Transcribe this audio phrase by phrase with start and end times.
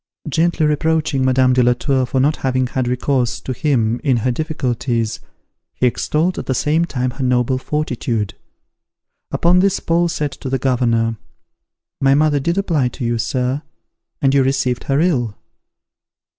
[0.27, 4.31] Gently reproaching Madame de la Tour for not having had recourse to him in her
[4.31, 5.19] difficulties,
[5.75, 8.33] he extolled at the same time her noble fortitude.
[9.29, 11.17] Upon this Paul said to the governor,
[12.01, 13.61] "My mother did apply to you, sir,
[14.23, 15.37] and you received her ill."